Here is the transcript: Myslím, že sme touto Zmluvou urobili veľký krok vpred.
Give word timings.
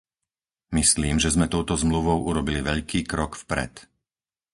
Myslím, 0.77 1.15
že 1.23 1.29
sme 1.35 1.45
touto 1.53 1.73
Zmluvou 1.83 2.17
urobili 2.29 2.59
veľký 2.71 2.99
krok 3.11 3.31
vpred. 3.41 3.73